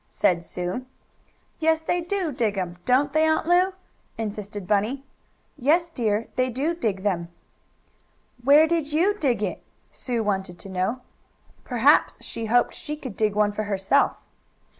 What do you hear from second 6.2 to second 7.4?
they do dig them."